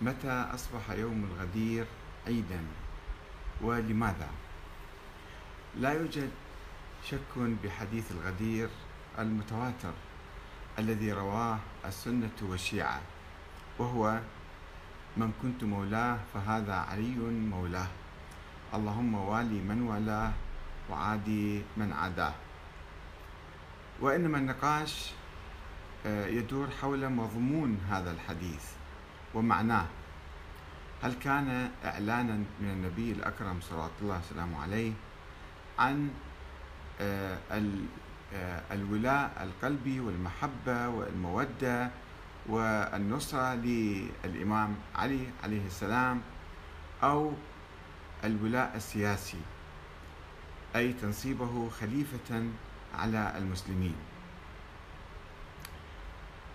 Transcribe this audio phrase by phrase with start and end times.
[0.00, 1.86] متى أصبح يوم الغدير
[2.26, 2.60] عيدا؟
[3.60, 4.28] ولماذا؟
[5.76, 6.30] لا يوجد
[7.04, 8.68] شك بحديث الغدير
[9.18, 9.92] المتواتر
[10.78, 13.00] الذي رواه السنة والشيعة
[13.78, 14.20] وهو
[15.16, 17.14] من كنت مولاه فهذا علي
[17.50, 17.88] مولاه
[18.74, 20.32] اللهم والي من والاه
[20.90, 22.34] وعادي من عاداه.
[24.00, 25.10] وإنما النقاش
[26.06, 28.64] آه، يدور حول مضمون هذا الحديث.
[29.38, 29.86] ومعناه.
[31.02, 34.92] هل كان إعلانا من النبي الأكرم صلى الله وسلامه عليه
[35.78, 36.10] عن
[37.00, 37.38] آه،
[38.34, 41.90] آه، الولاء القلبي والمحبة والمودة
[42.46, 46.20] والنصرة للإمام علي عليه السلام
[47.02, 47.32] أو
[48.24, 49.40] الولاء السياسي
[50.76, 52.50] أي تنصيبه خليفة
[52.94, 53.94] على المسلمين؟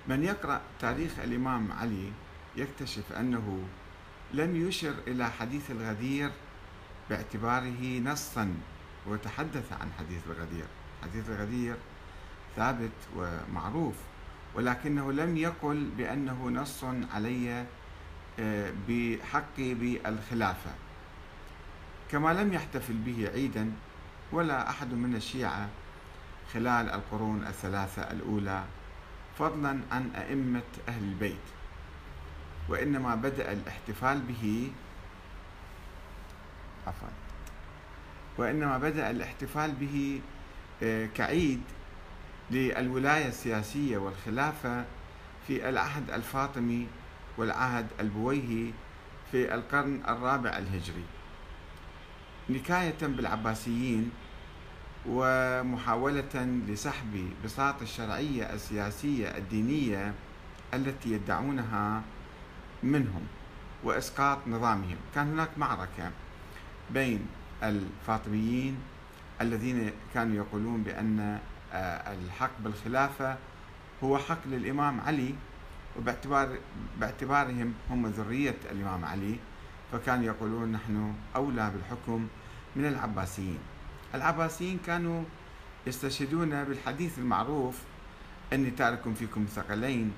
[0.07, 2.11] من يقرأ تاريخ الإمام علي
[2.55, 3.63] يكتشف أنه
[4.33, 6.31] لم يشر إلى حديث الغدير
[7.09, 8.55] باعتباره نصا
[9.07, 10.65] وتحدث عن حديث الغدير.
[11.03, 11.75] حديث الغدير
[12.55, 13.95] ثابت ومعروف
[14.55, 17.65] ولكنه لم يقل بأنه نص علي
[18.39, 20.71] آه، بحقي بالخلافة.
[22.11, 23.71] كما لم يحتفل به عيدا
[24.31, 25.69] ولا أحد من الشيعة
[26.53, 28.63] خلال القرون الثلاثة الأولى
[29.39, 31.62] فضلا عن أئمة أهل البيت.
[32.69, 34.71] وإنما بدأ الاحتفال به
[36.87, 37.07] عفوا.
[38.37, 40.21] وإنما بدأ الاحتفال به
[40.83, 41.61] آه، كعيد
[42.51, 44.85] للولاية السياسية والخلافة
[45.47, 46.87] في العهد الفاطمي
[47.37, 48.71] والعهد البويهي
[49.31, 51.03] في القرن الرابع الهجري.
[52.49, 54.11] نكاية بالعباسيين
[55.05, 60.13] ومحاولة لسحب بساط الشرعية السياسية الدينية
[60.73, 62.01] التي يدعونها
[62.83, 63.21] منهم
[63.83, 64.95] وإسقاط نظامهم.
[65.15, 66.11] كان هناك معركة
[66.89, 67.27] بين
[67.63, 68.77] الفاطميين
[69.41, 71.39] الذين كانوا يقولون بأن
[71.73, 73.37] آه، الحق بالخلافة
[74.03, 75.35] هو حق للإمام علي
[75.97, 76.57] وباعتبار
[76.99, 79.35] باعتبارهم هم ذرية الإمام علي.
[79.91, 82.27] فكانوا يقولون نحن أولى بالحكم
[82.75, 83.59] من العباسيين.
[84.15, 85.23] العباسيين كانوا
[85.87, 87.79] يستشهدون بالحديث المعروف
[88.53, 90.13] أني تارك فيكم ثقلين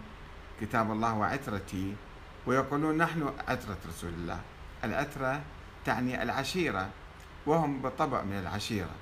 [0.62, 1.94] كتاب الله وعترتي
[2.48, 4.40] ويقولون نحن عترة رسول الله.
[4.84, 5.42] العترة
[5.86, 6.90] تعني العشيرة
[7.46, 8.96] وهم بالطبع من العشيرة.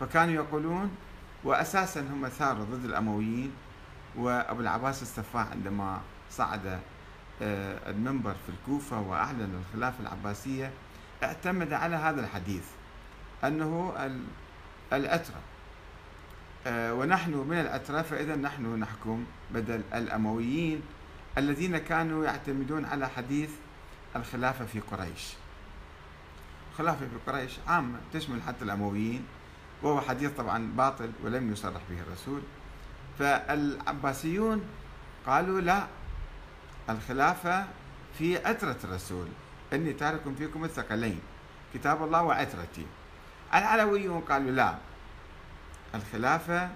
[0.00, 0.96] فكانوا يقولون
[1.44, 3.52] وأساسا هم ثاروا ضد الأمويين
[4.16, 6.80] وأبو العباس السفاح عندما صعد
[7.42, 10.70] آه، المنبر في الكوفة وأعلن الخلافة العباسية.
[11.22, 12.64] اعتمد على هذا الحديث
[13.44, 13.92] أنه
[14.92, 15.40] الأترة.
[16.66, 19.24] آه، ونحن من الأترة فإذا نحن نحكم
[19.54, 20.82] بدل الأمويين.
[21.38, 23.50] الذين كانوا يعتمدون على حديث
[24.16, 25.34] الخلافة في قريش.
[26.72, 29.24] الخلافة في قريش عامة تشمل حتى الأمويين
[29.82, 32.40] وهو حديث طبعا باطل ولم يصرح به الرسول.
[33.18, 34.62] فالعباسيون
[35.26, 35.86] قالوا لا
[36.90, 37.66] الخلافة
[38.18, 39.28] في عترة الرسول
[39.72, 41.20] إني تارك فيكم الثقلين
[41.74, 42.86] كتاب الله وعترتي.
[43.54, 44.74] العلويون قالوا لا
[45.94, 46.70] الخلافة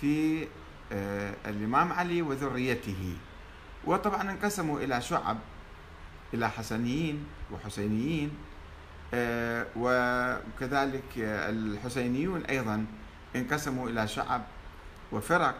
[0.00, 0.46] في
[0.92, 3.16] آه، الإمام علي وذريته.
[3.88, 5.38] وطبعا انقسموا إلى شعب
[6.34, 8.30] إلى حسنيين وحسينيين
[9.14, 12.86] آه، وكذلك الحسينيون أيضا
[13.36, 14.42] انقسموا إلى شعب
[15.12, 15.54] وفرق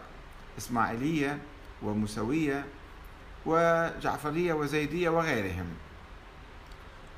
[0.57, 1.37] إسماعيلية
[1.83, 2.65] ومسوية
[3.45, 5.65] وجعفرية وزيدية وغيرهم.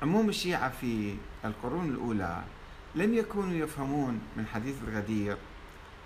[0.02, 1.14] عموم الشيعة في
[1.44, 2.42] القرون الأولى
[2.94, 5.36] لم يكونوا يفهمون من حديث الغدير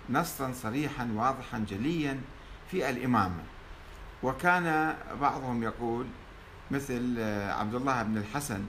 [0.09, 2.21] نصا صريحا واضحا جليا
[2.71, 3.43] في الإمامة
[4.23, 6.05] وكان بعضهم يقول
[6.71, 7.19] مثل
[7.49, 8.65] عبد الله بن الحسن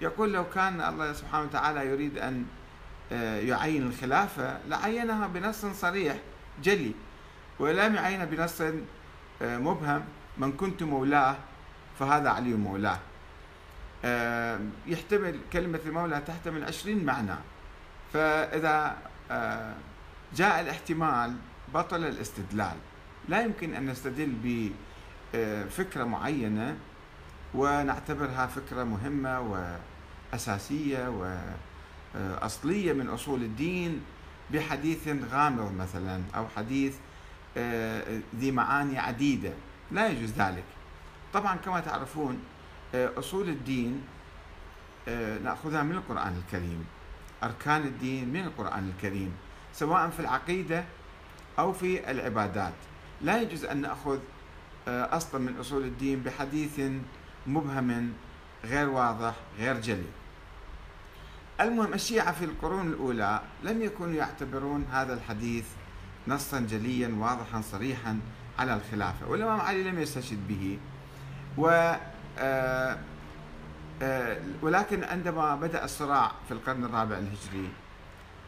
[0.00, 2.46] يقول لو كان الله سبحانه وتعالى يريد أن
[3.12, 6.16] آه، يعين الخلافة لعينها بنص صريح
[6.62, 6.92] جلي.
[7.58, 8.72] ولم يعين بنص آه،
[9.42, 10.04] مبهم
[10.38, 11.36] من كنت مولاه
[11.98, 12.98] فهذا علي مولاه.
[14.04, 17.36] آه، يحتمل كلمة المولى تحتمل عشرين معنى.
[18.12, 18.96] فإذا
[20.34, 21.36] جاء الاحتمال
[21.74, 22.76] بطل الاستدلال.
[23.28, 24.32] لا يمكن أن نستدل
[25.34, 26.76] بفكرة معينة
[27.54, 29.78] ونعتبرها فكرة مهمة
[30.34, 31.34] أساسية
[32.14, 34.00] وأصلية من أصول الدين
[34.50, 36.94] بحديث غامض مثلا أو حديث
[37.56, 39.52] آه، ذي معاني عديدة.
[39.90, 40.64] لا يجوز ذلك.
[41.32, 42.38] طبعا كما تعرفون
[42.94, 44.02] آه، أصول الدين
[45.08, 46.84] آه، نأخذها من القرآن الكريم.
[47.42, 49.32] أركان الدين من القرآن الكريم
[49.74, 50.84] سواء في العقيدة
[51.58, 52.74] أو في العبادات.
[53.22, 54.18] لا يجوز أن نأخذ
[54.88, 56.80] أصلا من أصول الدين بحديث
[57.46, 58.12] مبهم
[58.64, 60.10] غير واضح غير جلي
[61.60, 65.64] المهم الشيعة في القرون الأولى لم يكونوا يعتبرون هذا الحديث
[66.28, 68.20] نصا جليا واضحا صريحا
[68.58, 70.78] على الخلافة والإمام علي لم يستشهد به.
[71.58, 71.94] و
[72.38, 72.98] آه،
[74.02, 77.68] آه، ولكن عندما بدأ الصراع في القرن الرابع الهجري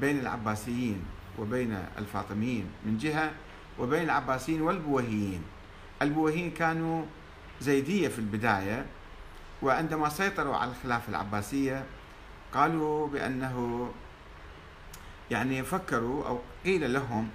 [0.01, 1.03] بين العباسيين
[1.39, 3.33] وبين الفاطميين من جهة
[3.79, 5.43] وبين العباسيين والبويهيين
[6.03, 7.05] البويهيين كانوا
[7.61, 8.87] زيدية في البداية
[9.63, 11.85] وعندما سيطروا على الخلافة العباسية
[12.55, 13.89] قالوا بأنه
[15.31, 17.29] يعني فكروا أو قيل لهم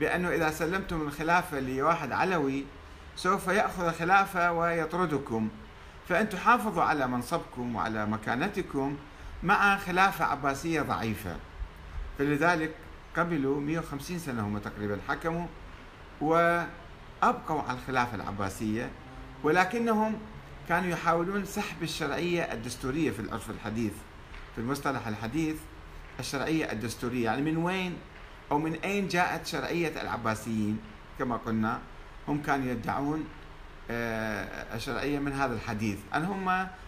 [0.00, 2.64] بأنه إذا سلمتم الخلافة لواحد علوي
[3.16, 5.48] سوف يأخذ الخلافة ويطردكم.
[6.08, 8.96] فأنتم حافظوا على منصبكم وعلى مكانتكم
[9.42, 11.36] مع خلافة عباسية ضعيفة.
[12.18, 12.74] فلذلك
[13.16, 15.46] قبلوا 150 سنة هم تقريبا حكموا
[16.22, 18.90] وأبقوا على الخلافة العباسية
[19.42, 20.18] ولكنهم
[20.68, 23.92] كانوا يحاولون سحب الشرعية الدستورية في العرف الحديث.
[24.54, 25.56] في المصطلح الحديث
[26.20, 27.96] الشرعية الدستورية يعني من وين
[28.50, 30.78] أو من أين جاءت شرعية العباسيين؟
[31.18, 31.80] كما قلنا
[32.28, 33.24] هم كانوا يدعون
[33.90, 35.98] آه، الشرعية من هذا الحديث.
[36.14, 36.44] أن هم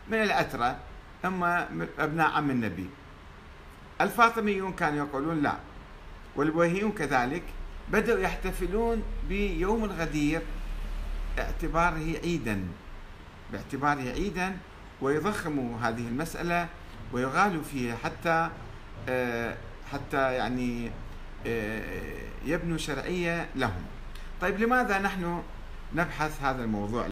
[0.09, 0.77] من الأترة
[1.25, 1.45] هم
[1.99, 2.91] أبناء عم النبي.
[4.01, 5.55] الفاطميون كانوا يقولون لا
[6.37, 7.43] والبويهيون كذلك.
[7.93, 10.43] بدأوا يحتفلون بيوم الغدير
[11.39, 12.61] اعتباره عيدا.
[13.53, 14.57] باعتباره عيدا
[15.01, 16.69] ويضخموا هذه المسألة
[17.13, 18.51] ويغالوا فيها حتى
[19.09, 19.57] آه،
[19.93, 20.91] حتى يعني
[21.47, 21.83] آه،
[22.47, 23.83] يبنوا شرعية لهم.
[24.41, 25.43] طيب لماذا نحن
[25.95, 27.03] نبحث هذا الموضوع؟